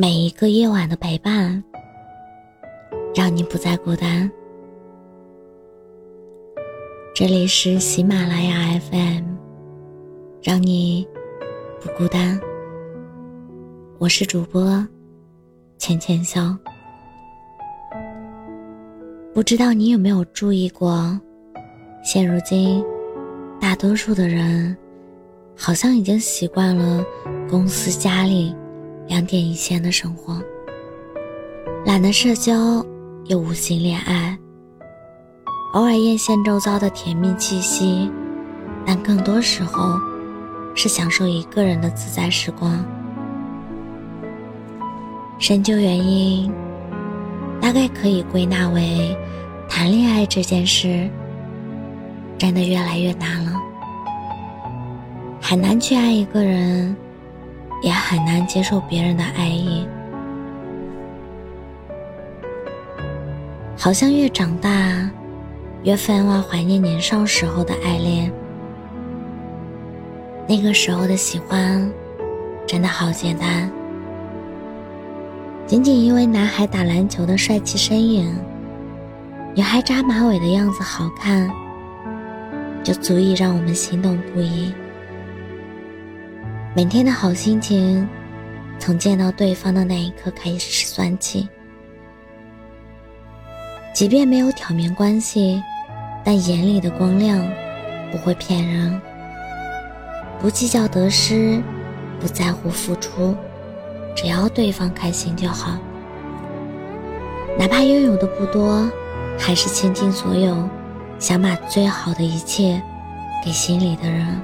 [0.00, 1.60] 每一个夜晚的陪伴，
[3.16, 4.30] 让你不再孤单。
[7.12, 9.24] 这里是喜马拉雅 FM，
[10.40, 11.04] 让你
[11.80, 12.38] 不孤单。
[13.98, 14.86] 我是主播
[15.78, 16.56] 浅浅笑。
[19.34, 21.20] 不知道你有没有注意过，
[22.04, 22.84] 现如今
[23.60, 24.76] 大多数的人
[25.56, 27.04] 好像已经习惯了
[27.50, 28.54] 公司家里。
[29.08, 30.38] 两点一线的生活，
[31.86, 32.84] 懒得社交，
[33.24, 34.38] 又无心恋爱，
[35.72, 38.10] 偶尔艳羡周遭的甜蜜气息，
[38.86, 39.98] 但更多时候
[40.74, 42.84] 是享受一个人的自在时光。
[45.38, 46.52] 深究原因，
[47.62, 49.16] 大概可以归纳为：
[49.70, 51.08] 谈恋爱这件事
[52.36, 53.52] 真的越来越难了，
[55.40, 56.94] 很难去爱一个人。
[57.80, 59.86] 也很难接受别人的爱意，
[63.76, 65.08] 好像越长大，
[65.84, 68.32] 越分外怀念年少时候的爱恋。
[70.48, 71.88] 那个时候的喜欢，
[72.66, 73.70] 真的好简单，
[75.66, 78.34] 仅仅因为男孩打篮球的帅气身影，
[79.54, 81.48] 女孩扎马尾的样子好看，
[82.82, 84.74] 就足以让我们心动不已。
[86.78, 88.08] 每天的好心情，
[88.78, 91.48] 从见到对方的那一刻开始算起。
[93.92, 95.60] 即便没有挑明关系，
[96.24, 97.44] 但眼里的光亮
[98.12, 98.96] 不会骗人。
[100.40, 101.60] 不计较得失，
[102.20, 103.34] 不在乎付出，
[104.14, 105.76] 只要对方开心就好。
[107.58, 108.88] 哪怕拥有的不多，
[109.36, 110.56] 还是倾尽所有，
[111.18, 112.80] 想把最好的一切
[113.44, 114.40] 给心里的人。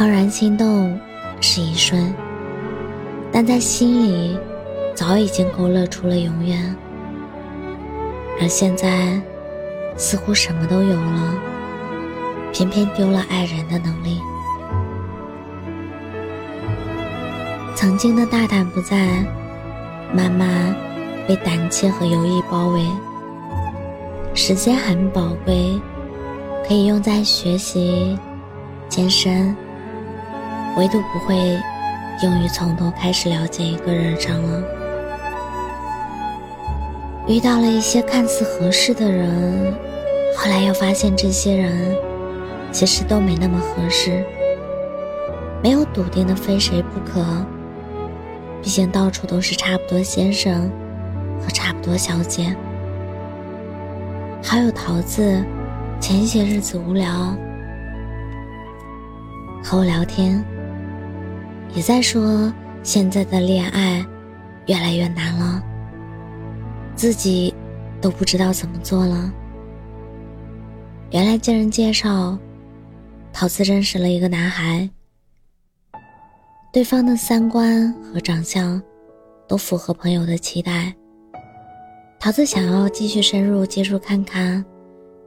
[0.00, 0.98] 怦然心动
[1.42, 2.14] 是一瞬，
[3.30, 4.34] 但在心里
[4.94, 6.74] 早已经勾勒出了永远。
[8.40, 9.20] 而现在，
[9.98, 11.34] 似乎什么都有了，
[12.50, 14.22] 偏偏丢了爱人的能力。
[17.74, 19.06] 曾经的大胆不在，
[20.14, 20.74] 慢慢
[21.28, 22.86] 被胆怯和犹豫包围。
[24.34, 25.78] 时间很宝贵，
[26.66, 28.18] 可以用在学习、
[28.88, 29.54] 健身。
[30.76, 31.36] 唯独不会
[32.22, 34.62] 用于从头开始了解一个人上了。
[37.26, 39.74] 遇到了一些看似合适的人，
[40.36, 41.94] 后来又发现这些人
[42.72, 44.24] 其实都没那么合适。
[45.62, 47.22] 没有笃定的非谁不可，
[48.62, 50.70] 毕竟到处都是差不多先生
[51.40, 52.56] 和差不多小姐。
[54.42, 55.44] 好友桃子
[56.00, 57.36] 前些日子无聊
[59.62, 60.42] 和我聊天。
[61.74, 64.04] 也在说现在的恋爱
[64.66, 65.62] 越来越难了，
[66.94, 67.54] 自己
[68.00, 69.32] 都不知道怎么做了。
[71.10, 72.38] 原来经人介绍，
[73.32, 74.88] 桃子认识了一个男孩，
[76.72, 78.80] 对方的三观和长相
[79.46, 80.94] 都符合朋友的期待。
[82.18, 84.64] 桃子想要继续深入接触看看，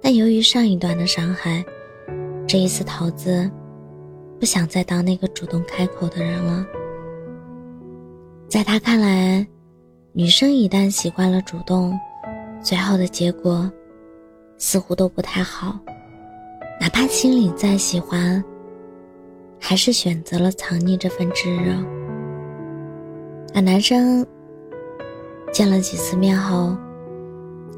[0.00, 1.64] 但由于上一段的伤害，
[2.46, 3.50] 这一次桃子。
[4.42, 6.66] 不想再当那个主动开口的人了。
[8.48, 9.46] 在他看来，
[10.12, 11.96] 女生一旦习惯了主动，
[12.60, 13.70] 最后的结果
[14.58, 15.78] 似乎都不太好。
[16.80, 18.42] 哪怕心里再喜欢，
[19.60, 21.72] 还是选择了藏匿这份炙热。
[23.54, 24.26] 那男生
[25.52, 26.76] 见了几次面后，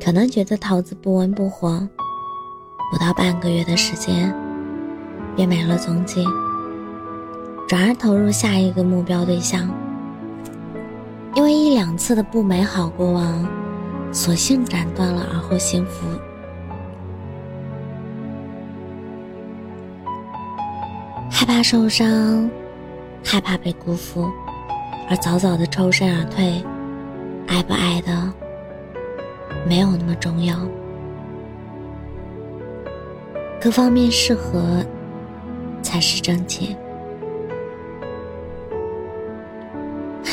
[0.00, 1.70] 可能觉得桃子不温不火，
[2.92, 4.32] 不到半个月的时间，
[5.34, 6.24] 便没了踪迹。
[7.72, 9.66] 转而投入下一个目标对象，
[11.34, 13.48] 因为一两次的不美好过往，
[14.12, 16.06] 索性斩断了而后幸福。
[21.30, 22.46] 害怕受伤，
[23.24, 24.30] 害怕被辜负，
[25.08, 26.62] 而早早的抽身而退，
[27.46, 28.30] 爱不爱的
[29.66, 30.58] 没有那么重要，
[33.58, 34.84] 各方面适合
[35.80, 36.76] 才是正解。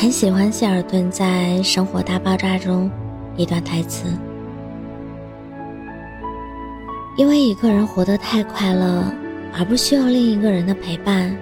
[0.00, 2.90] 很喜欢谢尔顿在《生活大爆炸》中
[3.36, 4.06] 一段台词
[7.18, 9.04] ：“因为一个人活得太快乐，
[9.52, 11.36] 而不需要另一个人的陪伴，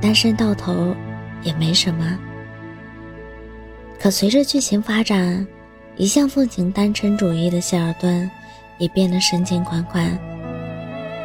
[0.00, 0.94] 单身到头
[1.42, 2.16] 也没什么。
[3.98, 5.44] 可随着剧情发展，
[5.96, 8.30] 一向奉行单身主义的谢尔顿
[8.78, 10.16] 也变得深情款款，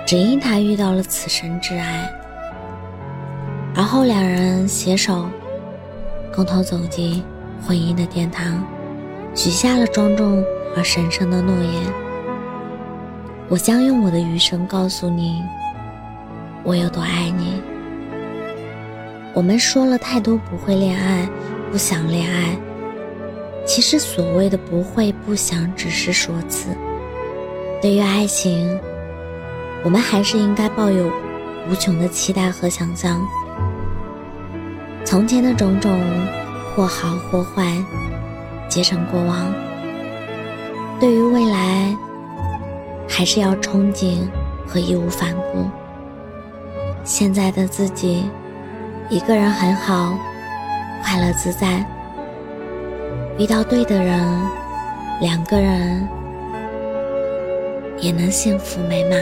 [0.07, 2.09] 只因他遇到了此生挚爱。
[3.75, 5.29] 而后两人携手。”
[6.39, 7.21] 偷偷走进
[7.67, 8.63] 婚姻的殿堂，
[9.35, 10.41] 许下了庄重
[10.73, 11.83] 而神圣的诺言。
[13.49, 15.43] 我将用我的余生告诉你，
[16.63, 17.61] 我有多爱你。
[19.33, 21.27] 我们说了太多不会恋爱，
[21.73, 22.57] 不想恋爱。
[23.65, 26.69] 其实所谓的不会不想，只是说辞。
[27.81, 28.79] 对于爱情，
[29.83, 31.11] 我们还是应该抱有
[31.69, 33.19] 无穷的期待和想象。
[35.09, 35.99] 从前的种种，
[36.75, 37.83] 或好或坏，
[38.67, 39.51] 皆成过往。
[40.99, 41.97] 对于未来，
[43.07, 44.19] 还是要憧憬
[44.67, 45.67] 和义无反顾。
[47.03, 48.29] 现在的自己，
[49.09, 50.15] 一个人很好，
[51.03, 51.83] 快乐自在。
[53.39, 54.23] 遇到对的人，
[55.19, 56.07] 两个人
[57.97, 59.19] 也能幸福美满。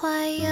[0.00, 0.48] 快要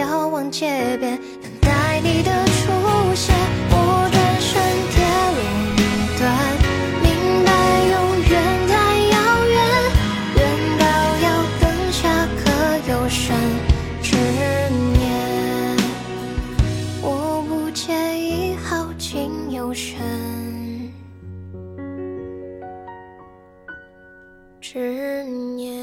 [0.00, 2.72] 眺望街边，等待你的出
[3.14, 3.34] 现。
[3.70, 3.74] 我
[4.10, 4.50] 转身
[4.90, 4.96] 跌
[5.36, 5.38] 落
[5.76, 5.80] 云
[6.18, 6.20] 端，
[7.02, 7.06] 明
[7.44, 7.48] 白
[7.92, 7.94] 永
[8.30, 8.32] 远
[8.66, 8.72] 太
[9.12, 9.14] 遥
[9.46, 9.54] 远，
[10.36, 10.40] 远
[10.78, 10.82] 到
[11.20, 11.26] 要
[11.60, 12.00] 等下
[12.40, 12.44] 个
[12.90, 13.20] 有生
[14.02, 14.08] 之
[14.96, 15.04] 年。
[17.02, 17.04] 我
[17.46, 19.98] 不介意耗尽有生
[24.62, 25.79] 之年。